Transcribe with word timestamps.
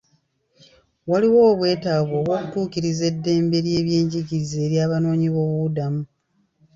Waliwo 1.09 1.41
obwetaavu 1.51 2.15
bw'okutuukiriza 2.25 3.03
eddembe 3.11 3.57
ly'ebyenjigiriza 3.65 4.57
ery'abanoonyi 4.65 5.27
boobubudamu. 5.33 6.01